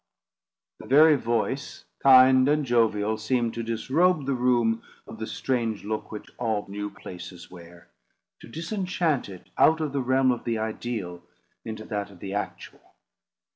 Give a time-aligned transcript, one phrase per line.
[0.79, 6.11] The very voice, kind and jovial, seemed to disrobe the room of the strange look
[6.11, 11.21] which all new places wear—to disenchant it out of the realm of the ideal
[11.63, 12.81] into that of the actual.